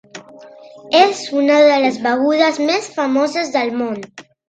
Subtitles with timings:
[0.99, 4.05] És una de les begudes més famoses del món.